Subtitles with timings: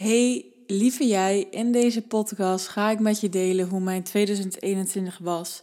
[0.00, 5.60] Hey, lieve jij, in deze podcast ga ik met je delen hoe mijn 2021 was.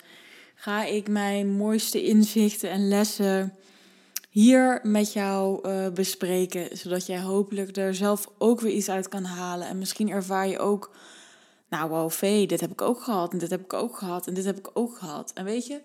[0.55, 3.55] Ga ik mijn mooiste inzichten en lessen
[4.29, 9.23] hier met jou uh, bespreken, zodat jij hopelijk er zelf ook weer iets uit kan
[9.23, 9.67] halen.
[9.67, 10.95] En misschien ervaar je ook,
[11.69, 14.33] nou wow, vee, dit heb ik ook gehad en dit heb ik ook gehad en
[14.33, 15.31] dit heb ik ook gehad.
[15.33, 15.81] En weet je,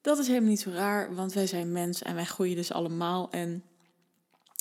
[0.00, 3.30] dat is helemaal niet zo raar, want wij zijn mensen en wij groeien dus allemaal.
[3.30, 3.62] En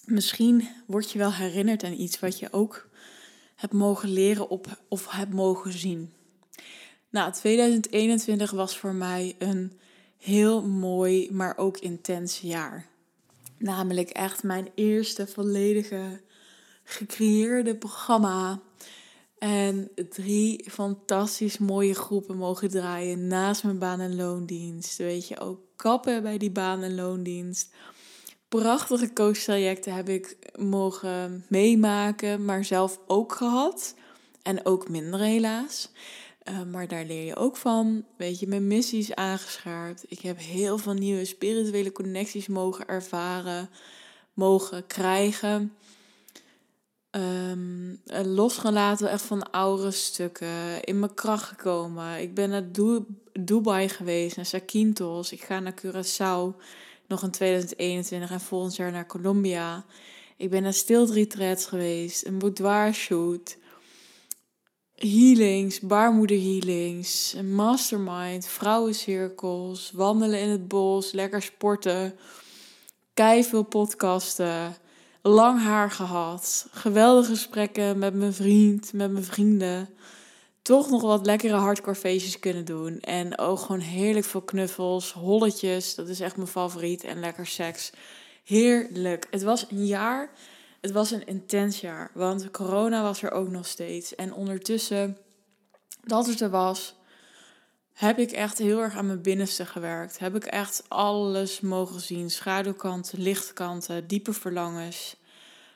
[0.05, 2.93] misschien word je wel herinnerd aan iets wat je ook
[3.55, 6.13] hebt mogen leren op, of hebt mogen zien.
[7.09, 9.79] Nou, 2021 was voor mij een
[10.17, 12.87] heel mooi, maar ook intens jaar.
[13.57, 16.21] Namelijk echt mijn eerste volledige
[16.83, 18.61] gecreëerde programma.
[19.37, 24.97] En drie fantastisch mooie groepen mogen draaien naast mijn baan- en loondienst.
[24.97, 27.73] Weet je, ook kappen bij die baan- en loondienst
[28.49, 33.95] prachtige coachtrajecten heb ik mogen meemaken, maar zelf ook gehad.
[34.41, 35.91] En ook minder helaas.
[36.49, 38.05] Uh, maar daar leer je ook van.
[38.17, 40.05] Weet je, mijn missie is aangescherpt.
[40.07, 43.69] Ik heb heel veel nieuwe spirituele connecties mogen ervaren,
[44.33, 45.73] mogen krijgen.
[47.11, 50.83] Um, losgelaten echt van oude stukken.
[50.83, 52.21] In mijn kracht gekomen.
[52.21, 52.71] Ik ben naar
[53.33, 55.31] Dubai geweest, naar Sakintos.
[55.31, 56.61] Ik ga naar Curaçao
[57.07, 59.85] nog in 2021 en volgend jaar naar Colombia.
[60.37, 63.57] Ik ben naar stilt retreats geweest, een boudoir shoot,
[64.95, 72.15] healings, baarmoeder healings, een mastermind, vrouwencirkels, wandelen in het bos, lekker sporten,
[73.41, 74.75] veel podcasten,
[75.21, 79.89] lang haar gehad, geweldige gesprekken met mijn vriend, met mijn vrienden
[80.65, 82.99] toch nog wat lekkere hardcore feestjes kunnen doen.
[82.99, 85.95] En ook gewoon heerlijk veel knuffels, holletjes.
[85.95, 87.03] Dat is echt mijn favoriet.
[87.03, 87.91] En lekker seks.
[88.43, 89.27] Heerlijk.
[89.31, 90.29] Het was een jaar.
[90.81, 92.11] Het was een intens jaar.
[92.13, 94.15] Want corona was er ook nog steeds.
[94.15, 95.17] En ondertussen
[96.03, 96.95] dat het er was,
[97.93, 100.19] heb ik echt heel erg aan mijn binnenste gewerkt.
[100.19, 102.29] Heb ik echt alles mogen zien.
[102.29, 105.15] Schaduwkanten, lichtkanten, diepe verlangens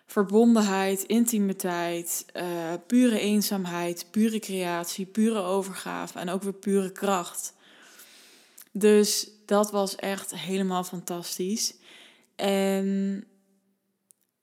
[0.10, 7.54] verbondenheid, intimiteit, uh, pure eenzaamheid, pure creatie, pure overgave en ook weer pure kracht.
[8.72, 11.76] Dus dat was echt helemaal fantastisch.
[12.36, 13.24] En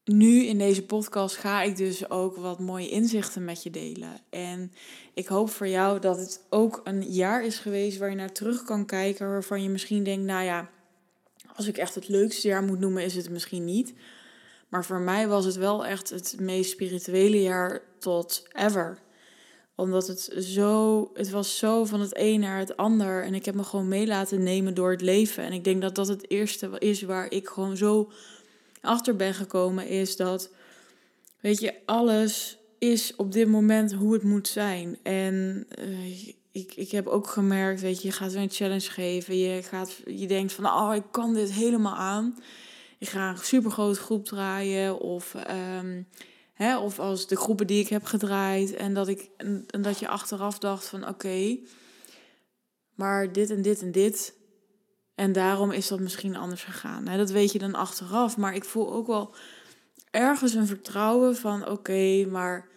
[0.05, 4.21] nu in deze podcast ga ik dus ook wat mooie inzichten met je delen.
[4.31, 4.73] En
[5.15, 8.63] ik hoop voor jou dat het ook een jaar is geweest waar je naar terug
[8.63, 10.71] kan kijken, waarvan je misschien denkt, nou ja,
[11.55, 13.95] als ik echt het leukste jaar moet noemen, is het misschien niet.
[14.69, 18.99] Maar voor mij was het wel echt het meest spirituele jaar tot ever.
[19.75, 23.25] Omdat het zo, het was zo van het een naar het ander.
[23.25, 25.45] En ik heb me gewoon mee laten nemen door het leven.
[25.45, 28.11] En ik denk dat dat het eerste is waar ik gewoon zo
[28.81, 29.89] achter ben gekomen.
[29.89, 30.51] Is dat,
[31.41, 34.99] weet je, alles is op dit moment hoe het moet zijn.
[35.03, 39.39] En uh, ik, ik heb ook gemerkt, weet je, je gaat een challenge geven.
[39.39, 42.37] Je, gaat, je denkt van, oh, ik kan dit helemaal aan
[42.99, 44.99] ik ga een supergrote groep draaien.
[44.99, 45.35] Of,
[45.79, 46.09] um,
[46.53, 48.75] hè, of als de groepen die ik heb gedraaid.
[48.75, 51.59] En dat, ik, en, dat je achteraf dacht van oké,
[52.95, 54.35] maar dit en dit en dit.
[55.15, 57.09] En daarom is dat misschien anders gegaan.
[57.09, 58.37] Hè, dat weet je dan achteraf.
[58.37, 59.35] Maar ik voel ook wel
[60.11, 62.69] ergens een vertrouwen van oké, maar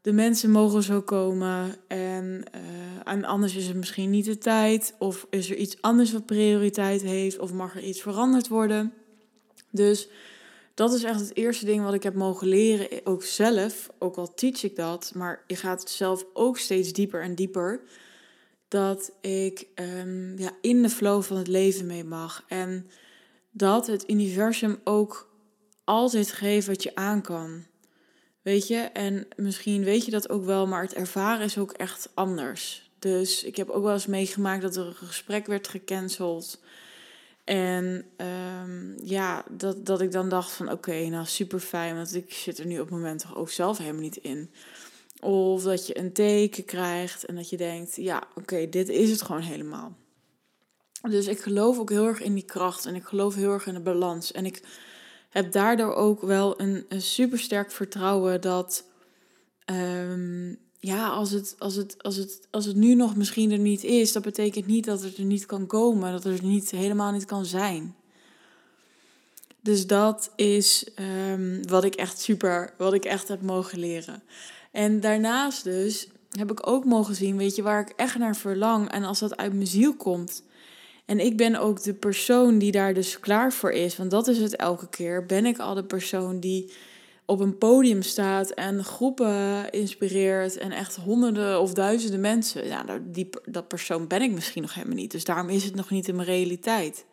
[0.00, 1.74] de mensen mogen zo komen.
[1.88, 4.94] En, uh, en anders is het misschien niet de tijd.
[4.98, 7.38] Of is er iets anders wat prioriteit heeft.
[7.38, 8.92] Of mag er iets veranderd worden.
[9.74, 10.08] Dus
[10.74, 13.90] dat is echt het eerste ding wat ik heb mogen leren, ook zelf.
[13.98, 17.80] Ook al teach ik dat, maar je gaat zelf ook steeds dieper en dieper.
[18.68, 22.44] Dat ik um, ja, in de flow van het leven mee mag.
[22.48, 22.86] En
[23.50, 25.32] dat het universum ook
[25.84, 27.64] altijd geeft wat je aan kan.
[28.42, 32.10] Weet je, en misschien weet je dat ook wel, maar het ervaren is ook echt
[32.14, 32.90] anders.
[32.98, 36.60] Dus ik heb ook wel eens meegemaakt dat er een gesprek werd gecanceld.
[37.44, 38.04] En
[38.64, 42.58] um, ja, dat, dat ik dan dacht van oké, nou super fijn, want ik zit
[42.58, 44.50] er nu op het moment toch ook zelf helemaal niet in.
[45.20, 49.22] Of dat je een teken krijgt en dat je denkt, ja oké, dit is het
[49.22, 49.96] gewoon helemaal.
[51.02, 53.74] Dus ik geloof ook heel erg in die kracht en ik geloof heel erg in
[53.74, 54.32] de balans.
[54.32, 54.62] En ik
[55.28, 58.84] heb daardoor ook wel een, een super sterk vertrouwen dat
[59.70, 63.84] um, ja, als het, als, het, als, het, als het nu nog misschien er niet
[63.84, 67.12] is, dat betekent niet dat het er niet kan komen, dat het er niet, helemaal
[67.12, 67.94] niet kan zijn.
[69.60, 70.86] Dus dat is
[71.30, 74.22] um, wat ik echt super, wat ik echt heb mogen leren.
[74.72, 78.90] En daarnaast dus heb ik ook mogen zien, weet je, waar ik echt naar verlang.
[78.90, 80.42] En als dat uit mijn ziel komt.
[81.04, 83.96] En ik ben ook de persoon die daar dus klaar voor is.
[83.96, 85.26] Want dat is het elke keer.
[85.26, 86.72] Ben ik al de persoon die
[87.26, 92.66] op een podium staat en groepen inspireert en echt honderden of duizenden mensen.
[92.66, 95.10] Ja, die, dat persoon ben ik misschien nog helemaal niet.
[95.10, 97.04] Dus daarom is het nog niet in mijn realiteit.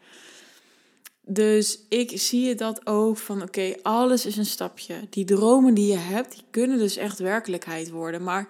[1.25, 4.95] Dus ik zie dat ook van oké, alles is een stapje.
[5.09, 8.23] Die dromen die je hebt, die kunnen dus echt werkelijkheid worden.
[8.23, 8.47] Maar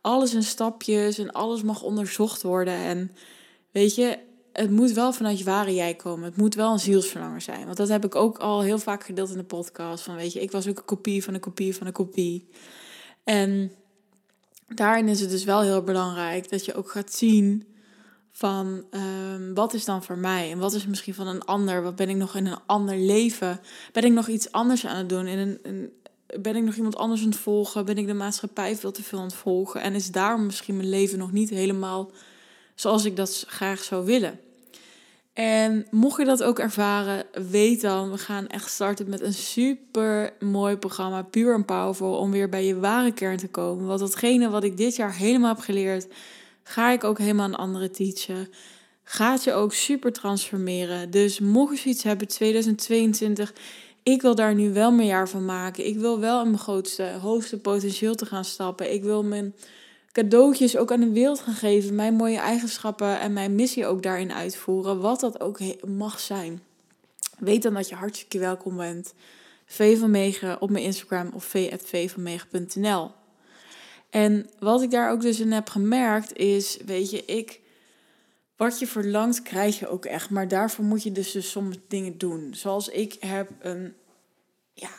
[0.00, 2.74] alles in stapjes en alles mag onderzocht worden.
[2.74, 3.10] En
[3.70, 4.18] weet je,
[4.52, 6.24] het moet wel vanuit je ware jij komen.
[6.24, 7.64] Het moet wel een zielsverlanger zijn.
[7.64, 10.04] Want dat heb ik ook al heel vaak gedeeld in de podcast.
[10.04, 12.48] Van weet je, ik was ook een kopie van een kopie van een kopie.
[13.24, 13.72] En
[14.66, 17.64] daarin is het dus wel heel belangrijk dat je ook gaat zien
[18.32, 21.82] van um, wat is dan voor mij en wat is misschien van een ander?
[21.82, 23.60] Wat ben ik nog in een ander leven?
[23.92, 25.26] Ben ik nog iets anders aan het doen?
[25.26, 25.92] In een,
[26.40, 27.84] ben ik nog iemand anders aan het volgen?
[27.84, 29.80] Ben ik de maatschappij veel te veel aan het volgen?
[29.80, 32.10] En is daarom misschien mijn leven nog niet helemaal
[32.80, 34.40] zoals ik dat graag zou willen?
[35.32, 40.32] En mocht je dat ook ervaren, weet dan, we gaan echt starten met een super
[40.38, 43.86] mooi programma, puur en powerful, om weer bij je ware kern te komen.
[43.86, 46.06] Want datgene wat ik dit jaar helemaal heb geleerd,
[46.62, 48.48] ga ik ook helemaal een andere teachen.
[49.04, 51.10] Gaat je ook super transformeren.
[51.10, 53.52] Dus mocht je iets hebben, 2022,
[54.02, 55.86] ik wil daar nu wel mijn jaar van maken.
[55.86, 58.92] Ik wil wel in mijn grootste, hoogste potentieel te gaan stappen.
[58.92, 59.54] Ik wil mijn
[60.12, 61.94] cadeautjes ook aan de wereld gaan geven.
[61.94, 65.00] Mijn mooie eigenschappen en mijn missie ook daarin uitvoeren.
[65.00, 66.62] Wat dat ook mag zijn.
[67.38, 69.14] Weet dan dat je hartstikke welkom bent.
[69.64, 73.10] V van Megen op mijn Instagram of v.vvanmegen.nl.
[74.10, 77.60] En wat ik daar ook dus in heb gemerkt is, weet je, ik,
[78.56, 80.30] wat je verlangt krijg je ook echt.
[80.30, 82.54] Maar daarvoor moet je dus, dus soms dingen doen.
[82.54, 83.94] Zoals ik heb een,
[84.72, 84.90] ja,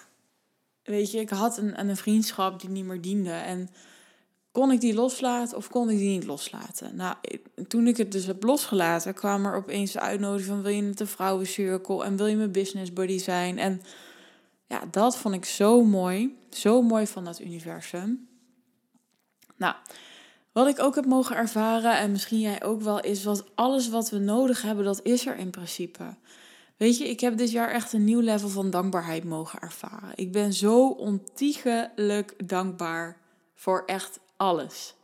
[0.84, 3.32] weet je, ik had een, een vriendschap die niet meer diende.
[3.32, 3.70] En
[4.52, 6.96] kon ik die loslaten of kon ik die niet loslaten?
[6.96, 7.16] Nou,
[7.68, 11.00] toen ik het dus heb losgelaten, kwam er opeens de uitnodiging van wil je het
[11.00, 13.58] een vrouwencirkel en wil je mijn business buddy zijn?
[13.58, 13.82] En
[14.68, 16.38] ja, dat vond ik zo mooi.
[16.50, 18.28] Zo mooi van dat universum.
[19.56, 19.76] Nou,
[20.52, 24.10] wat ik ook heb mogen ervaren, en misschien jij ook wel, is wat alles wat
[24.10, 26.16] we nodig hebben, dat is er in principe.
[26.78, 30.12] Weet je, ik heb dit jaar echt een nieuw level van dankbaarheid mogen ervaren.
[30.16, 33.18] Ik ben zo ontiegelijk dankbaar
[33.54, 34.96] voor echt alles.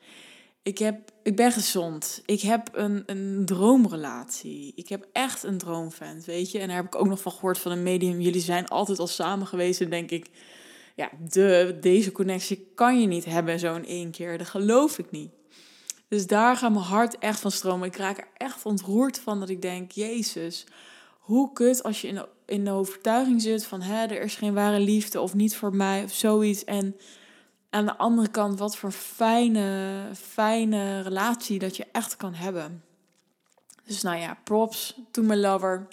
[0.62, 2.22] Ik, heb, ik ben gezond.
[2.26, 4.72] Ik heb een, een droomrelatie.
[4.76, 6.60] Ik heb echt een droomvent, weet je.
[6.60, 8.22] En daar heb ik ook nog van gehoord van een medium.
[8.22, 9.82] Jullie zijn altijd al samen geweest.
[9.82, 10.30] En denk ik,
[10.96, 14.38] ja, de, deze connectie kan je niet hebben zo in één keer.
[14.38, 15.32] Dat geloof ik niet.
[16.08, 17.88] Dus daar gaat mijn hart echt van stromen.
[17.88, 20.66] Ik raak er echt ontroerd van dat ik denk, Jezus,
[21.20, 24.54] hoe kut als je in de, in de overtuiging zit van, hè, er is geen
[24.54, 26.64] ware liefde of niet voor mij of zoiets.
[26.64, 26.96] En
[27.70, 32.84] aan de andere kant, wat voor fijne, fijne relatie dat je echt kan hebben.
[33.86, 35.88] Dus nou ja, props to my lover.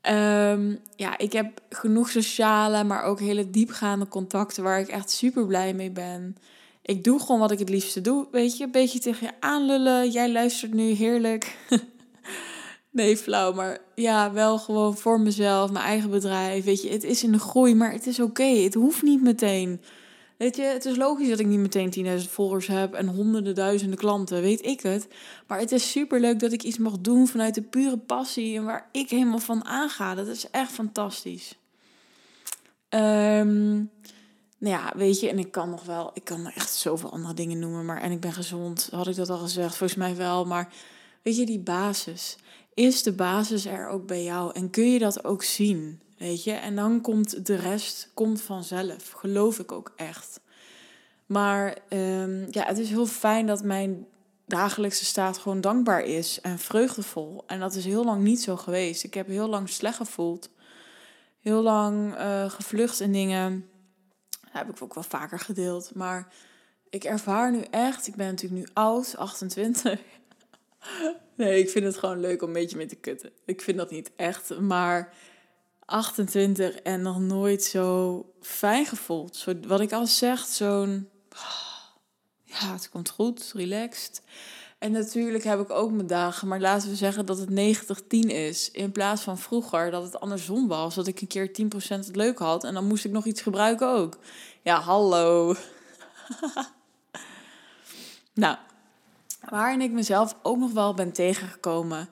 [0.00, 5.46] Ehm, ja, ik heb genoeg sociale, maar ook hele diepgaande contacten waar ik echt super
[5.46, 6.36] blij mee ben.
[6.82, 8.64] Ik doe gewoon wat ik het liefste doe, weet je.
[8.64, 10.10] Een beetje tegen je aanlullen.
[10.10, 11.56] Jij luistert nu, heerlijk.
[12.90, 16.64] nee, flauw, maar ja, wel gewoon voor mezelf, mijn eigen bedrijf.
[16.64, 18.42] Weet je, het is in de groei, maar het is oké.
[18.42, 19.80] Het hoeft niet meteen.
[20.38, 23.98] Weet je, het is logisch dat ik niet meteen 10.000 volgers heb en honderden duizenden
[23.98, 25.08] klanten, weet ik het.
[25.46, 28.64] Maar het is super leuk dat ik iets mag doen vanuit de pure passie en
[28.64, 30.14] waar ik helemaal van aanga.
[30.14, 31.58] Dat is echt fantastisch.
[32.88, 33.90] Um,
[34.58, 37.58] nou ja, weet je, en ik kan nog wel, ik kan echt zoveel andere dingen
[37.58, 40.44] noemen, maar en ik ben gezond, had ik dat al gezegd, volgens mij wel.
[40.44, 40.72] Maar
[41.22, 42.36] weet je, die basis,
[42.74, 46.00] is de basis er ook bij jou en kun je dat ook zien?
[46.18, 49.10] Weet je, en dan komt de rest komt vanzelf.
[49.10, 50.40] Geloof ik ook echt.
[51.26, 54.06] Maar um, ja, het is heel fijn dat mijn
[54.46, 57.44] dagelijkse staat gewoon dankbaar is en vreugdevol.
[57.46, 59.04] En dat is heel lang niet zo geweest.
[59.04, 60.50] Ik heb heel lang slecht gevoeld.
[61.40, 63.68] Heel lang uh, gevlucht in dingen.
[64.50, 65.94] Heb ik ook wel vaker gedeeld.
[65.94, 66.32] Maar
[66.90, 70.00] ik ervaar nu echt, ik ben natuurlijk nu oud, 28.
[71.36, 73.32] nee, ik vind het gewoon leuk om een beetje mee te kutten.
[73.44, 75.14] Ik vind dat niet echt, maar
[75.88, 79.36] 28 en nog nooit zo fijn gevoeld.
[79.36, 81.08] Zo, wat ik al zeg, zo'n...
[82.44, 84.22] Ja, het komt goed, relaxed.
[84.78, 88.70] En natuurlijk heb ik ook mijn dagen, maar laten we zeggen dat het 90-10 is.
[88.70, 90.94] In plaats van vroeger dat het andersom was.
[90.94, 93.88] Dat ik een keer 10% het leuk had en dan moest ik nog iets gebruiken
[93.88, 94.18] ook.
[94.62, 95.54] Ja, hallo.
[98.34, 98.56] nou,
[99.48, 102.08] waarin ik mezelf ook nog wel ben tegengekomen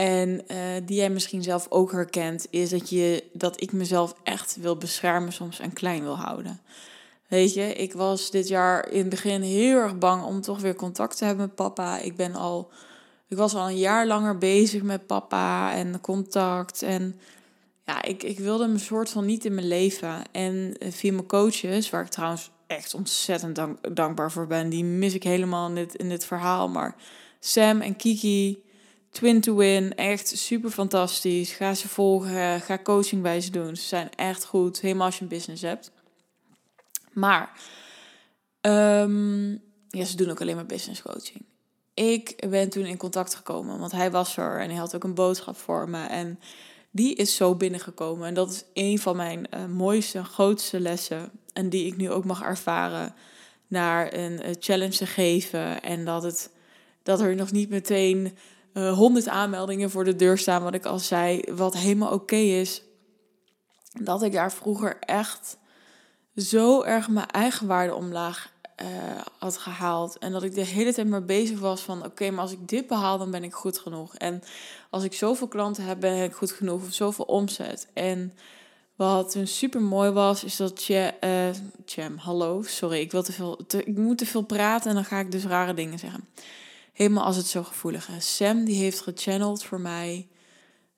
[0.00, 4.56] en uh, die jij misschien zelf ook herkent, is dat, je, dat ik mezelf echt
[4.60, 6.60] wil beschermen soms en klein wil houden.
[7.28, 10.74] Weet je, ik was dit jaar in het begin heel erg bang om toch weer
[10.74, 11.98] contact te hebben met papa.
[11.98, 12.70] Ik ben al,
[13.28, 16.82] ik was al een jaar langer bezig met papa en contact.
[16.82, 17.20] En
[17.86, 20.22] ja, ik, ik wilde hem een soort van niet in mijn leven.
[20.32, 24.84] En eh, via mijn coaches, waar ik trouwens echt ontzettend dank, dankbaar voor ben, die
[24.84, 26.68] mis ik helemaal in dit, in dit verhaal.
[26.68, 26.94] Maar
[27.40, 28.68] Sam en Kiki,
[29.10, 31.52] Twin to Win, echt super fantastisch.
[31.52, 33.76] Ga ze volgen, ga coaching bij ze doen.
[33.76, 35.90] Ze zijn echt goed, helemaal als je een business hebt.
[37.12, 37.52] Maar,
[38.60, 41.44] um, ja, ze doen ook alleen maar business coaching.
[41.94, 45.14] Ik ben toen in contact gekomen, want hij was er en hij had ook een
[45.14, 46.06] boodschap voor me.
[46.06, 46.40] En
[46.90, 48.26] die is zo binnengekomen.
[48.26, 51.30] En dat is een van mijn uh, mooiste, grootste lessen.
[51.52, 53.14] En die ik nu ook mag ervaren
[53.66, 55.82] naar een uh, challenge te geven.
[55.82, 56.50] En dat, het,
[57.02, 58.36] dat er nog niet meteen
[58.72, 62.82] eh, honderd aanmeldingen voor de deur staan, wat ik al zei, wat helemaal oké is.
[64.00, 65.58] Dat ik daar vroeger echt
[66.36, 68.86] zo erg mijn eigen waarde omlaag uh,
[69.38, 70.18] had gehaald.
[70.18, 72.04] En dat ik de hele tijd maar bezig was van...
[72.04, 74.14] oké, maar als ik dit behaal, dan ben ik goed genoeg.
[74.14, 74.42] En
[74.90, 76.82] als ik zoveel klanten heb, ben ik goed genoeg.
[76.82, 77.88] Of zoveel omzet.
[77.94, 78.32] En
[78.96, 81.14] wat een super mooi was, is dat je...
[81.24, 84.88] Uh, Jam, hallo, sorry, ik, wil te veel, ik moet te veel praten...
[84.88, 86.28] en dan ga ik dus rare dingen zeggen.
[86.92, 88.36] Helemaal als het zo gevoelig is.
[88.36, 90.28] Sam, die heeft gechanneld voor mij...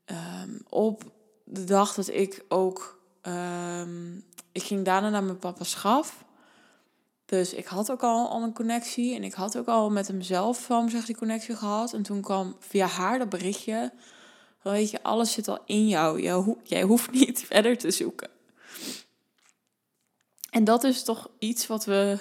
[0.06, 1.02] Um, op
[1.44, 3.00] de dag dat ik ook...
[3.22, 6.24] Um, ik ging daarna naar mijn papa's schaf...
[7.32, 10.64] Dus ik had ook al, al een connectie en ik had ook al met hemzelf
[10.64, 11.92] van zeg, die connectie gehad.
[11.92, 13.92] En toen kwam via haar dat berichtje.
[14.62, 16.20] Weet je, alles zit al in jou.
[16.20, 18.30] Jij, jij hoeft niet verder te zoeken.
[20.50, 22.18] En dat is toch iets wat we,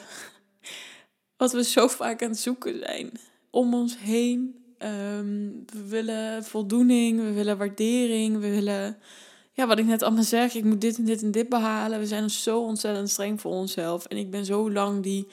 [1.37, 3.11] wat we zo vaak aan het zoeken zijn.
[3.51, 4.55] Om ons heen.
[4.77, 8.97] Ehm, we willen voldoening, we willen waardering, we willen
[9.53, 11.99] ja, wat ik net allemaal zeg, ik moet dit en dit en dit behalen.
[11.99, 14.05] We zijn zo ontzettend streng voor onszelf.
[14.05, 15.27] En ik ben zo lang die,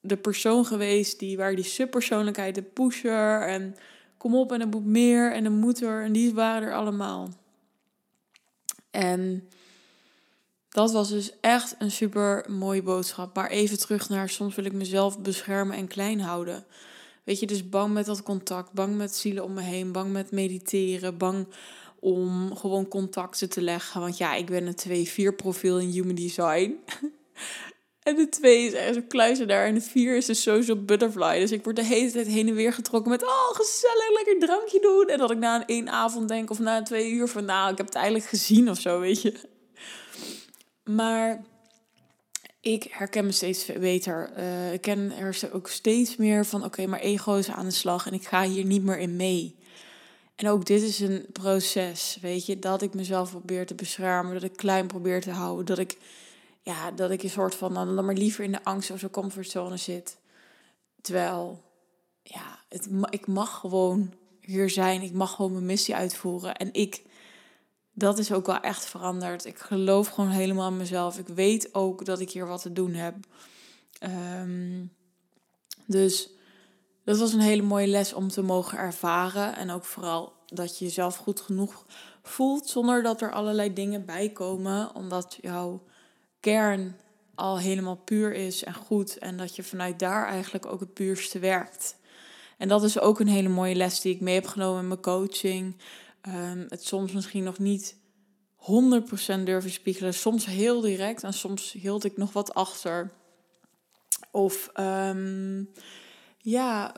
[0.00, 3.76] de persoon geweest die, waar die subpersoonlijkheid, de pusher en
[4.16, 6.02] kom op en er moet meer en er moet er.
[6.02, 7.28] En die waren er allemaal.
[8.90, 9.48] En
[10.68, 13.34] dat was dus echt een super mooie boodschap.
[13.34, 16.64] Maar even terug naar soms wil ik mezelf beschermen en klein houden.
[17.28, 20.30] Weet je, dus bang met dat contact, bang met zielen om me heen, bang met
[20.30, 21.46] mediteren, bang
[22.00, 24.00] om gewoon contacten te leggen.
[24.00, 26.76] Want ja, ik ben een 2-4 profiel in human design.
[28.02, 31.38] en de 2 is echt een daar En de 4 is de social butterfly.
[31.38, 33.22] Dus ik word de hele tijd heen en weer getrokken met...
[33.22, 35.06] Oh, gezellig, lekker drankje doen.
[35.06, 37.44] En dat ik na een één avond denk of na een twee uur van...
[37.44, 39.34] Nou, ik heb het eigenlijk gezien of zo, weet je.
[40.84, 41.44] Maar
[42.60, 44.32] ik herken me steeds beter.
[44.38, 46.64] Uh, ik ken er ook steeds meer van...
[46.64, 49.56] Oké, maar ego is aan de slag en ik ga hier niet meer in mee.
[50.38, 54.42] En ook dit is een proces, weet je, dat ik mezelf probeer te beschermen, dat
[54.42, 55.96] ik klein probeer te houden, dat ik,
[56.62, 59.76] ja, dat ik een soort van dan maar liever in de angst of zo'n comfortzone
[59.76, 60.16] zit.
[61.00, 61.62] Terwijl,
[62.22, 66.56] ja, het, ik mag gewoon hier zijn, ik mag gewoon mijn missie uitvoeren.
[66.56, 67.02] En ik,
[67.98, 69.44] dat is ook wel echt veranderd.
[69.44, 71.18] Ik geloof gewoon helemaal in mezelf.
[71.18, 73.14] Ik weet ook dat ik hier wat te doen heb.
[74.42, 74.92] Um,
[75.86, 76.30] dus
[77.04, 79.56] dat was een hele mooie les om te mogen ervaren.
[79.56, 81.84] En ook vooral dat je jezelf goed genoeg
[82.22, 84.94] voelt zonder dat er allerlei dingen bij komen.
[84.94, 85.82] Omdat jouw
[86.40, 86.96] kern
[87.34, 89.18] al helemaal puur is en goed.
[89.18, 91.96] En dat je vanuit daar eigenlijk ook het puurste werkt.
[92.58, 95.00] En dat is ook een hele mooie les die ik mee heb genomen in mijn
[95.00, 95.76] coaching.
[96.28, 97.96] Um, het soms misschien nog niet
[98.58, 100.14] 100% durven spiegelen.
[100.14, 103.12] Soms heel direct en soms hield ik nog wat achter.
[104.30, 105.70] Of um,
[106.38, 106.92] ja,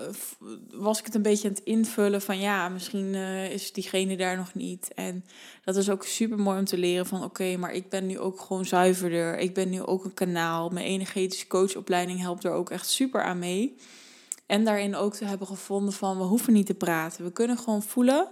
[0.71, 4.37] was ik het een beetje aan het invullen van ja, misschien uh, is diegene daar
[4.37, 4.95] nog niet.
[4.95, 5.25] En
[5.65, 8.41] dat is ook super mooi om te leren van oké, maar ik ben nu ook
[8.41, 9.39] gewoon zuiverder.
[9.39, 10.69] Ik ben nu ook een kanaal.
[10.69, 13.77] Mijn energetische coachopleiding helpt er ook echt super aan mee.
[14.47, 17.25] En daarin ook te hebben gevonden van we hoeven niet te praten.
[17.25, 18.29] We kunnen gewoon voelen.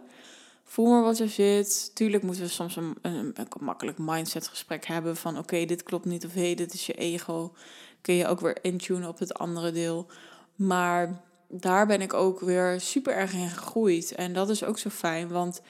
[0.70, 1.94] Voel maar wat er zit.
[1.94, 6.04] Tuurlijk moeten we soms een, een, een makkelijk mindset gesprek hebben van oké, dit klopt
[6.04, 7.54] niet of hé, dit is je ego.
[8.00, 10.06] Kun je ook weer intunen op het andere deel.
[10.54, 14.12] Maar daar ben ik ook weer super erg in gegroeid.
[14.12, 15.62] En dat is ook zo fijn, want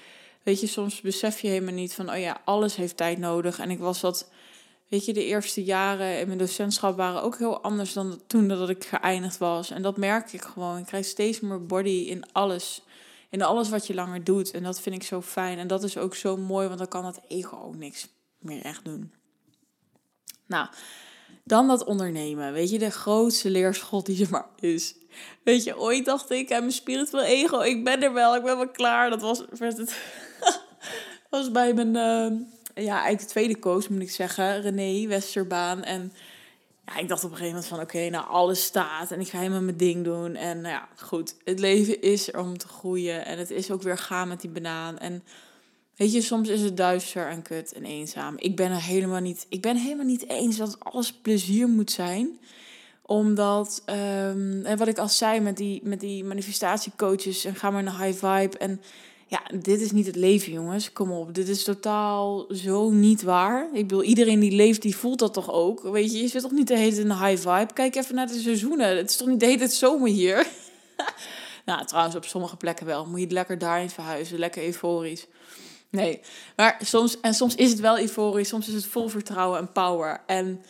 [0.43, 3.59] weet je, soms besef je helemaal niet van, oh ja, alles heeft tijd nodig.
[3.59, 4.31] En ik was dat,
[4.89, 8.69] weet je, de eerste jaren in mijn docentschap waren ook heel anders dan toen dat
[8.69, 9.71] ik geëindigd was.
[9.71, 10.79] En dat merk ik gewoon.
[10.79, 12.83] Ik krijg steeds meer body in alles.
[13.31, 14.51] In alles wat je langer doet.
[14.51, 15.59] En dat vind ik zo fijn.
[15.59, 18.09] En dat is ook zo mooi, want dan kan dat ego ook niks
[18.39, 19.13] meer echt doen.
[20.47, 20.69] Nou,
[21.45, 22.53] dan dat ondernemen.
[22.53, 24.95] Weet je, de grootste leerschot die er maar is.
[25.45, 28.57] Weet je, ooit dacht ik aan mijn spiritueel ego, ik ben er wel, ik ben
[28.57, 29.11] wel klaar.
[29.11, 29.97] Dat was, het,
[31.31, 35.85] was bij mijn, uh, ja, eigenlijk de tweede coach moet ik zeggen, René Westerbaan.
[35.85, 36.13] En
[36.89, 39.39] ja, ik dacht op een gegeven moment van, oké, nou alles staat en ik ga
[39.39, 40.35] helemaal mijn ding doen.
[40.35, 43.83] En nou ja, goed, het leven is er om te groeien en het is ook
[43.83, 44.99] weer gaan met die banaan.
[44.99, 45.23] En
[45.99, 48.35] Weet je, soms is het duister en kut en eenzaam.
[48.37, 52.39] Ik ben er helemaal niet, ik ben helemaal niet eens dat alles plezier moet zijn
[53.09, 57.83] omdat, um, en wat ik al zei met die, met die manifestatiecoaches en ga maar
[57.83, 58.59] naar high vibe.
[58.59, 58.81] En
[59.29, 60.93] ja, dit is niet het leven, jongens.
[60.93, 63.69] Kom op, dit is totaal zo niet waar.
[63.73, 65.83] Ik bedoel, iedereen die leeft, die voelt dat toch ook.
[65.83, 67.73] Weet je, je zit toch niet de hele tijd in de high vibe?
[67.73, 68.97] Kijk even naar de seizoenen.
[68.97, 70.47] Het is toch niet de hele tijd zomer hier?
[71.67, 73.07] nou, trouwens, op sommige plekken wel.
[73.07, 74.39] Moet je lekker daarin verhuizen.
[74.39, 75.27] Lekker euforisch.
[75.91, 76.21] Nee,
[76.57, 78.49] maar soms, en soms is het wel euforisch.
[78.49, 80.21] Soms is het vol vertrouwen en power.
[80.27, 80.63] En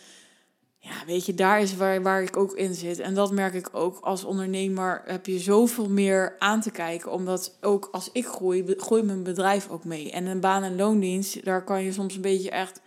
[0.81, 2.99] ja, weet je, daar is waar, waar ik ook in zit.
[2.99, 5.03] En dat merk ik ook als ondernemer.
[5.05, 7.13] Heb je zoveel meer aan te kijken.
[7.13, 10.11] Omdat ook als ik groei, groeit mijn bedrijf ook mee.
[10.13, 12.81] En een baan- en loondienst, daar kan je soms een beetje echt.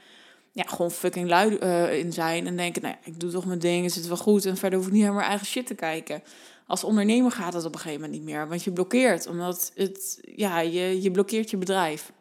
[0.51, 2.47] Ja, gewoon fucking lui uh, in zijn.
[2.47, 4.45] En denken, nou ik doe toch mijn dingen, zit wel goed.
[4.45, 6.23] En verder hoef ik niet naar mijn eigen shit te kijken.
[6.67, 8.47] Als ondernemer gaat dat op een gegeven moment niet meer.
[8.47, 9.27] Want je blokkeert.
[9.27, 12.11] Omdat het, ja, je, je blokkeert je bedrijf.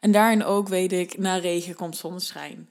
[0.00, 2.68] En daarin ook weet ik, na regen komt zonneschijn.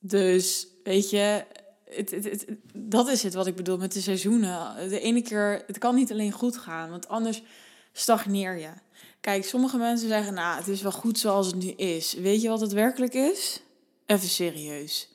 [0.00, 1.44] Dus weet je,
[1.84, 4.88] het, het, dat is het wat ik bedoel met de seizoenen.
[4.88, 7.42] De ene keer, het kan niet alleen goed gaan, want anders
[7.92, 8.70] stagneer je.
[9.20, 12.14] Kijk, sommige mensen zeggen, nou, het is wel goed zoals het nu is.
[12.14, 13.60] Weet je wat het werkelijk is?
[14.06, 15.08] Even serieus.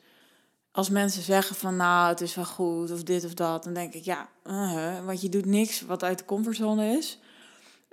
[0.72, 3.94] Als mensen zeggen van, nou, het is wel goed of dit of dat, dan denk
[3.94, 7.20] ik, ja, uh want je doet niks wat uit de comfortzone is.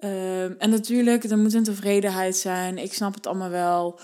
[0.03, 2.79] Ehm, en natuurlijk, er moet een tevredenheid zijn.
[2.79, 3.99] Ik snap het allemaal wel.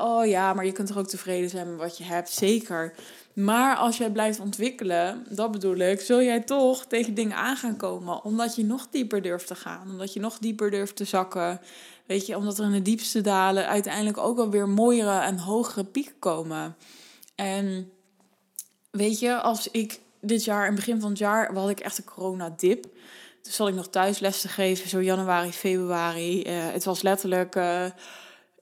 [0.00, 2.30] Oh ja, maar je kunt toch ook tevreden zijn met wat je hebt.
[2.30, 2.94] Zeker.
[3.32, 7.76] Maar als jij blijft ontwikkelen, dat bedoel ik, zul jij toch tegen dingen aan gaan
[7.76, 8.24] komen.
[8.24, 9.90] Omdat je nog dieper durft te gaan.
[9.90, 11.60] Omdat je nog dieper durft te zakken.
[12.06, 16.18] Weet je, omdat er in de diepste dalen uiteindelijk ook alweer mooiere en hogere pieken
[16.18, 16.76] komen.
[17.34, 17.90] En
[18.90, 21.98] weet je, als ik dit jaar, in het begin van het jaar, had ik echt
[21.98, 22.86] een coronadip.
[23.50, 26.42] Zat ik nog thuis les te geven, zo januari, februari.
[26.46, 27.84] Uh, het was letterlijk uh,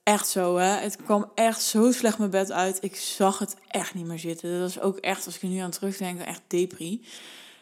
[0.03, 0.79] echt zo, hè.
[0.79, 2.77] Het kwam echt zo slecht mijn bed uit.
[2.81, 4.59] Ik zag het echt niet meer zitten.
[4.59, 7.05] Dat is ook echt, als ik er nu aan terugdenk, echt depri.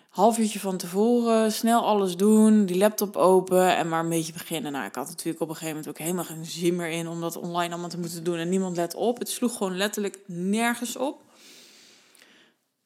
[0.09, 4.71] Half uurtje van tevoren, snel alles doen, die laptop open en maar een beetje beginnen.
[4.71, 7.21] Nou, ik had natuurlijk op een gegeven moment ook helemaal geen zin meer in om
[7.21, 8.37] dat online allemaal te moeten doen.
[8.37, 9.19] En niemand let op.
[9.19, 11.21] Het sloeg gewoon letterlijk nergens op.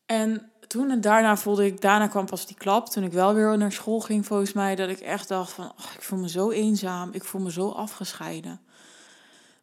[0.05, 3.57] En toen en daarna voelde ik, daarna kwam pas die klap, toen ik wel weer
[3.57, 6.51] naar school ging volgens mij, dat ik echt dacht van, oh, ik voel me zo
[6.51, 8.61] eenzaam, ik voel me zo afgescheiden.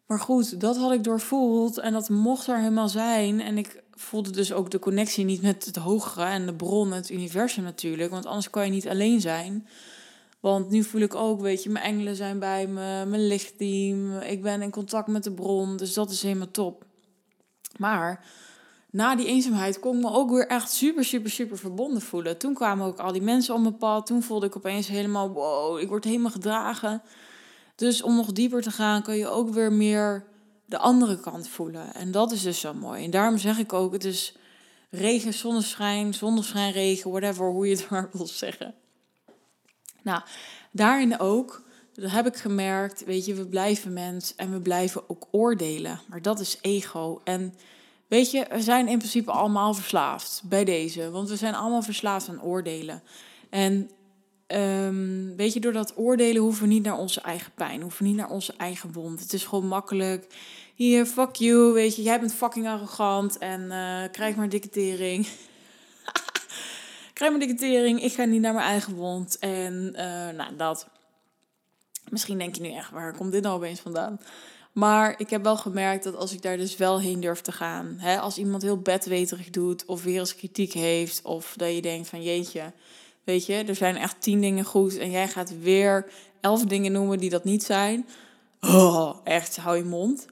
[0.07, 3.41] Maar goed, dat had ik doorvoeld en dat mocht er helemaal zijn.
[3.41, 7.11] En ik voelde dus ook de connectie niet met het hogere en de bron, het
[7.11, 9.69] universum natuurlijk, want anders kan je niet alleen zijn.
[10.41, 14.43] Want nu voel ik ook, weet je, mijn engelen zijn bij me, mijn lichtteam, ik
[14.43, 16.85] ben in contact met de bron, dus dat is helemaal top.
[17.77, 18.25] Maar
[18.97, 22.39] na die eenzaamheid kon ik me ook weer echt super, super, super verbonden voelen.
[22.39, 24.07] Toen kwamen ook al die mensen op mijn pad.
[24.07, 27.03] Toen voelde ik opeens helemaal, wow, ik word helemaal gedragen.
[27.75, 30.25] Dus om nog dieper te gaan, kan je ook weer meer
[30.65, 31.95] de andere kant voelen.
[31.95, 33.05] En dat is dus zo mooi.
[33.05, 34.37] En daarom zeg ik ook, het is
[34.91, 38.75] regen, zonneschijn, zonneschijn, regen, whatever, hoe je het maar wil zeggen.
[40.03, 40.23] Nou,
[40.71, 45.27] daarin ook, dat heb ik gemerkt, weet je, we blijven mens en we blijven ook
[45.31, 46.01] oordelen.
[46.09, 47.21] Maar dat is ego.
[47.25, 47.55] En
[48.09, 51.11] Weet je, we zijn in principe allemaal verslaafd bij deze.
[51.11, 53.03] Want we zijn allemaal verslaafd aan oordelen.
[53.51, 53.91] En
[54.47, 58.09] um, weet je, door dat oordelen hoeven we niet naar onze eigen pijn, hoeven we
[58.09, 59.21] niet naar onze eigen wond.
[59.21, 60.27] Het is gewoon makkelijk.
[60.75, 64.69] Hier, fuck you, weet je, jij bent fucking arrogant en uh, krijg maar dikke
[67.13, 67.67] krijg maar dikke
[68.03, 69.39] ik ga niet naar mijn eigen wond.
[69.39, 70.89] En uh, nou, dat.
[72.09, 74.21] Misschien denk je nu echt, waar komt dit nou opeens vandaan?
[74.79, 77.97] Maar ik heb wel gemerkt dat als ik daar dus wel heen durf te gaan,
[77.99, 82.09] hè, als iemand heel bedweterig doet of weer eens kritiek heeft, of dat je denkt
[82.09, 82.73] van jeetje,
[83.25, 86.11] weet je, er zijn echt tien dingen goed en jij gaat weer
[86.41, 88.07] elf dingen noemen die dat niet zijn.
[88.61, 90.27] Oh, echt, hou je mond.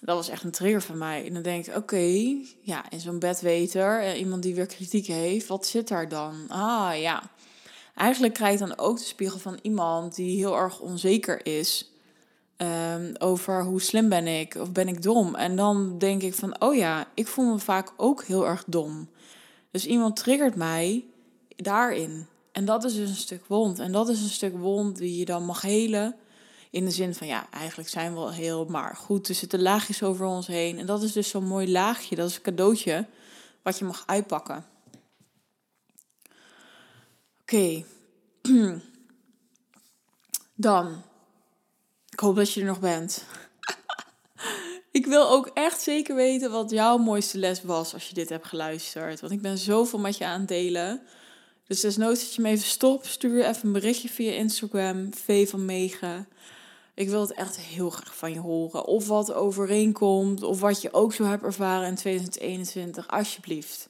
[0.00, 1.26] Dat was echt een trigger van mij.
[1.26, 5.46] En dan denk ik, oké, ja, in zo'n bedweter, eh, iemand die weer kritiek heeft,
[5.46, 6.44] wat zit daar dan?
[6.48, 7.30] Ah, ja.
[7.94, 11.90] Eigenlijk krijg je dan ook de spiegel van iemand die heel erg onzeker is
[12.56, 15.34] Ehm, over hoe slim ben ik of ben ik dom.
[15.34, 19.08] En dan denk ik van, oh ja, ik voel me vaak ook heel erg dom.
[19.70, 21.04] Dus iemand triggert mij
[21.56, 22.26] daarin.
[22.52, 23.78] En dat is dus een stuk wond.
[23.78, 26.16] En dat is een stuk wond die je dan mag helen.
[26.70, 30.02] In de zin van, ja, eigenlijk zijn we wel heel, maar goed, er zitten laagjes
[30.02, 30.78] over ons heen.
[30.78, 33.06] En dat is dus zo'n mooi laagje, dat is een cadeautje
[33.62, 34.64] wat je mag uitpakken.
[37.40, 37.84] Oké.
[40.54, 41.02] Dan
[42.16, 43.24] ik hoop dat je er nog bent.
[44.90, 48.46] ik wil ook echt zeker weten wat jouw mooiste les was als je dit hebt
[48.46, 49.20] geluisterd.
[49.20, 51.02] Want ik ben zoveel met je aan het delen.
[51.66, 53.06] Dus desnoods dat je me even stopt.
[53.06, 55.14] Stuur even een berichtje via Instagram.
[55.14, 56.28] V van Megen.
[56.94, 58.84] Ik wil het echt heel graag van je horen.
[58.84, 63.08] Of wat overeenkomt, of wat je ook zo hebt ervaren in 2021.
[63.08, 63.88] Alsjeblieft.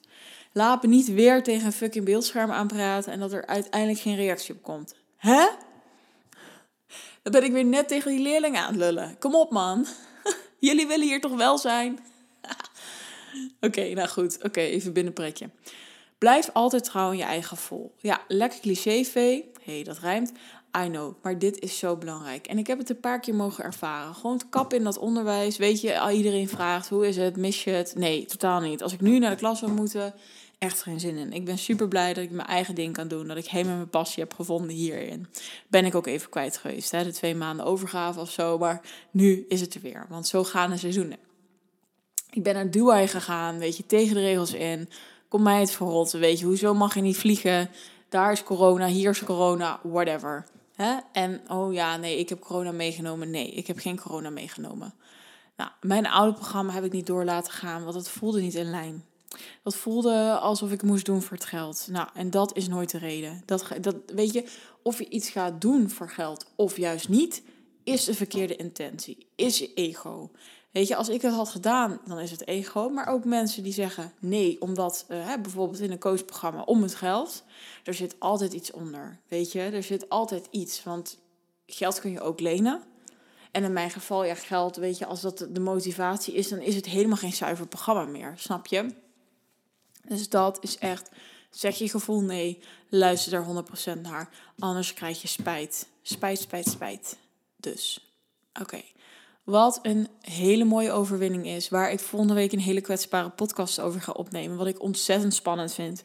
[0.52, 4.54] Laat me niet weer tegen een fucking beeldscherm aanpraten en dat er uiteindelijk geen reactie
[4.54, 4.94] op komt.
[5.16, 5.46] Hè?
[7.26, 9.18] Dan ben ik weer net tegen die leerlingen aan het lullen.
[9.18, 9.86] Kom op, man.
[10.58, 11.98] Jullie willen hier toch wel zijn?
[13.60, 14.38] Oké, nou goed.
[14.42, 15.50] Oké, even binnenpretje.
[16.18, 17.94] Blijf altijd trouw aan je eigen vol.
[17.98, 20.32] Ja, lekker cliché, Hé, hey, dat rijmt.
[20.84, 22.46] I know, maar dit is zo belangrijk.
[22.46, 24.14] En ik heb het een paar keer mogen ervaren.
[24.14, 25.56] Gewoon kap in dat onderwijs.
[25.56, 27.36] Weet je, iedereen vraagt, hoe is het?
[27.36, 27.94] Mis je het?
[27.94, 28.82] Nee, totaal niet.
[28.82, 30.14] Als ik nu naar de klas zou moeten,
[30.58, 31.32] echt geen zin in.
[31.32, 33.26] Ik ben super blij dat ik mijn eigen ding kan doen.
[33.26, 35.26] Dat ik helemaal mijn passie heb gevonden hierin.
[35.68, 36.90] Ben ik ook even kwijt geweest.
[36.90, 37.04] Hè?
[37.04, 38.58] De twee maanden overgave of zo.
[38.58, 40.06] Maar nu is het er weer.
[40.08, 41.18] Want zo gaan de seizoenen.
[42.30, 43.58] Ik ben naar Dubai gegaan.
[43.58, 44.88] Weet je, tegen de regels in.
[45.28, 46.20] Kom mij het verrotten.
[46.20, 47.70] Weet je, hoezo mag je niet vliegen?
[48.08, 50.46] Daar is corona, hier is corona, whatever.
[50.74, 50.96] Hè?
[51.12, 53.30] En oh ja, nee, ik heb corona meegenomen.
[53.30, 54.94] Nee, ik heb geen corona meegenomen.
[55.56, 58.70] Nou, mijn oude programma heb ik niet door laten gaan, want het voelde niet in
[58.70, 59.04] lijn.
[59.62, 61.86] Dat voelde alsof ik moest doen voor het geld.
[61.90, 63.42] Nou, en dat is nooit de reden.
[63.44, 64.44] Dat, dat, weet je,
[64.82, 67.42] of je iets gaat doen voor geld of juist niet,
[67.84, 69.26] is de verkeerde intentie.
[69.34, 70.30] Is je ego.
[70.70, 72.88] Weet je, als ik het had gedaan, dan is het ego.
[72.88, 77.44] Maar ook mensen die zeggen nee, omdat uh, bijvoorbeeld in een coachprogramma om het geld.
[77.84, 79.20] Er zit altijd iets onder.
[79.28, 80.82] Weet je, er zit altijd iets.
[80.82, 81.18] Want
[81.66, 82.82] geld kun je ook lenen.
[83.50, 86.74] En in mijn geval, ja, geld, weet je, als dat de motivatie is, dan is
[86.74, 88.32] het helemaal geen zuiver programma meer.
[88.36, 88.86] Snap je?
[90.08, 91.10] Dus dat is echt,
[91.50, 93.64] zeg je gevoel nee, luister daar
[93.96, 94.28] 100% naar.
[94.58, 95.88] Anders krijg je spijt.
[96.02, 97.16] Spijt, spijt, spijt.
[97.56, 98.10] Dus,
[98.60, 98.82] oké.
[99.44, 104.00] Wat een hele mooie overwinning is, waar ik volgende week een hele kwetsbare podcast over
[104.00, 104.56] ga opnemen.
[104.56, 106.02] Wat ik ontzettend spannend vind,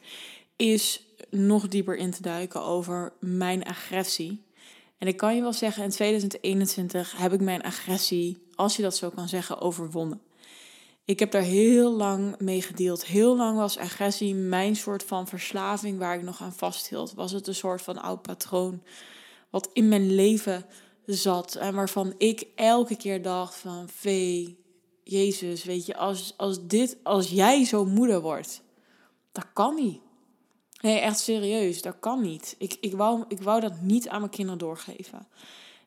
[0.56, 4.44] is nog dieper in te duiken over mijn agressie.
[4.98, 8.96] En ik kan je wel zeggen, in 2021 heb ik mijn agressie, als je dat
[8.96, 10.20] zo kan zeggen, overwonnen.
[11.04, 13.06] Ik heb daar heel lang mee gedeeld.
[13.06, 17.12] Heel lang was agressie mijn soort van verslaving waar ik nog aan vasthield.
[17.14, 18.82] Was het een soort van oud patroon
[19.52, 20.66] wat in mijn leven
[21.06, 24.58] zat en waarvan ik elke keer dacht van vee,
[25.04, 28.62] Jezus, weet je, als, als dit, als jij zo moeder wordt,
[29.32, 30.00] dat kan niet.
[30.80, 32.54] Nee, echt serieus, dat kan niet.
[32.58, 35.26] Ik, ik, wou, ik wou dat niet aan mijn kinderen doorgeven.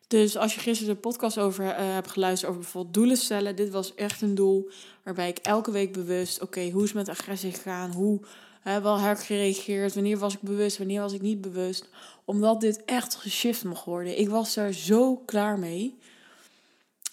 [0.06, 3.70] Dus als je gisteren de podcast over uh, hebt geluisterd over bijvoorbeeld doelen stellen, dit
[3.70, 4.70] was echt een doel
[5.04, 7.92] waarbij ik elke week bewust, oké, hoe is met agressie gegaan?
[7.92, 8.20] Hoe
[8.62, 9.94] wel heb ik gereageerd?
[9.94, 10.78] Wanneer was ik bewust?
[10.78, 11.88] Wanneer was ik niet bewust?
[12.24, 14.18] Omdat dit echt geshift mocht worden.
[14.18, 15.98] Ik was daar zo klaar mee.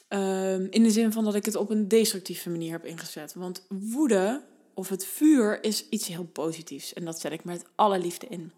[0.09, 3.33] Um, in de zin van dat ik het op een destructieve manier heb ingezet.
[3.33, 4.41] Want woede
[4.73, 6.93] of het vuur is iets heel positiefs.
[6.93, 8.51] En dat zet ik met alle liefde in.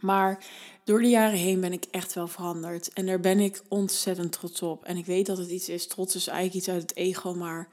[0.00, 0.44] Maar
[0.84, 2.92] door de jaren heen ben ik echt wel veranderd.
[2.92, 4.84] En daar ben ik ontzettend trots op.
[4.84, 5.86] En ik weet dat het iets is.
[5.86, 7.34] Trots is eigenlijk iets uit het ego.
[7.34, 7.68] Maar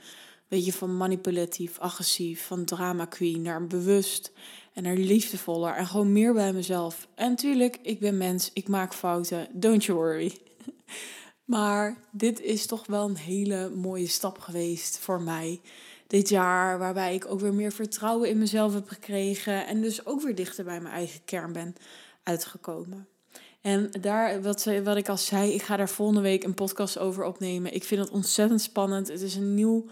[0.48, 4.32] weet je, van manipulatief, agressief, van drama queen naar bewust
[4.74, 5.76] en naar liefdevoller.
[5.76, 7.08] En gewoon meer bij mezelf.
[7.16, 8.50] En natuurlijk, ik ben mens.
[8.54, 9.48] Ik maak fouten.
[9.54, 10.38] Don't you worry.
[11.46, 15.62] Maar dit is toch wel een hele mooie stap geweest voor mij
[16.12, 20.22] dit jaar, waarbij ik ook weer meer vertrouwen in mezelf heb gekregen en dus ook
[20.22, 21.76] weer dichter bij mijn eigen kern ben
[22.24, 23.08] uitgekomen.
[23.62, 27.24] En daar, wat, wat ik al zei, ik ga daar volgende week een podcast over
[27.24, 27.74] opnemen.
[27.74, 29.08] Ik vind het ontzettend spannend.
[29.08, 29.86] Het is een nieuw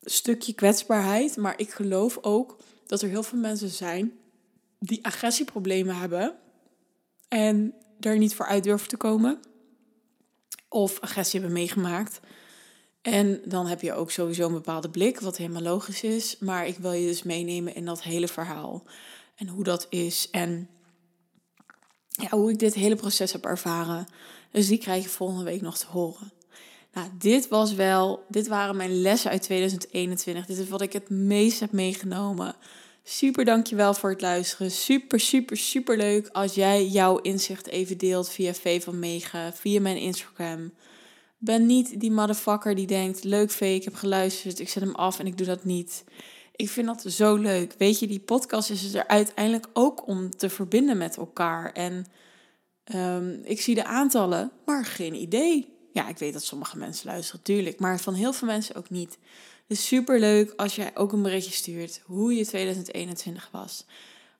[0.00, 1.36] stukje kwetsbaarheid.
[1.36, 2.56] Maar ik geloof ook
[2.86, 4.12] dat er heel veel mensen zijn
[4.78, 6.36] die agressieproblemen hebben.
[7.28, 9.40] En daar niet voor uit durven te komen.
[10.68, 12.20] Of agressie hebben meegemaakt.
[13.02, 16.38] En dan heb je ook sowieso een bepaalde blik, wat helemaal logisch is.
[16.38, 18.82] Maar ik wil je dus meenemen in dat hele verhaal.
[19.40, 20.28] En hoe dat is.
[20.30, 20.68] En
[22.08, 24.06] ja, hoe ik dit hele proces heb ervaren.
[24.50, 26.32] Dus die krijg je volgende week nog te horen.
[26.92, 30.46] Nou, dit was wel, dit waren mijn lessen uit 2021.
[30.46, 32.54] Dit is wat ik het meest heb meegenomen.
[33.02, 34.70] Super dankjewel voor het luisteren.
[34.70, 39.80] Super, super, super leuk als jij jouw inzicht even deelt via V van Mega, via
[39.80, 40.72] mijn Instagram.
[41.38, 45.18] Ben niet die motherfucker die denkt, leuk V, ik heb geluisterd, ik zet hem af
[45.18, 46.04] en ik doe dat niet.
[46.60, 47.74] Ik vind dat zo leuk.
[47.78, 51.72] Weet je, die podcast is er uiteindelijk ook om te verbinden met elkaar.
[51.72, 52.06] En
[52.94, 55.72] um, ik zie de aantallen, maar geen idee.
[55.92, 59.18] Ja, ik weet dat sommige mensen luisteren, natuurlijk, maar van heel veel mensen ook niet.
[59.66, 63.86] Dus super leuk als jij ook een berichtje stuurt hoe je 2021 was.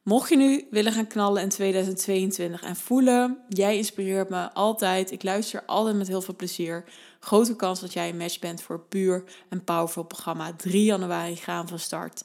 [0.03, 5.11] Mocht je nu willen gaan knallen in 2022 en voelen, jij inspireert me altijd.
[5.11, 6.85] Ik luister altijd met heel veel plezier.
[7.21, 10.53] Grote kans dat jij een match bent voor puur en powerful programma.
[10.57, 12.25] 3 januari gaan van start.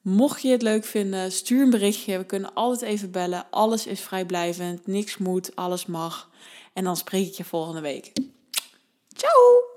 [0.00, 2.18] Mocht je het leuk vinden, stuur een berichtje.
[2.18, 3.46] We kunnen altijd even bellen.
[3.50, 4.86] Alles is vrijblijvend.
[4.86, 6.30] Niks moet, alles mag.
[6.72, 8.12] En dan spreek ik je volgende week.
[9.08, 9.71] Ciao!